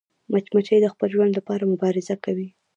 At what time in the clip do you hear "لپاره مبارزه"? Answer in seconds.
1.37-2.15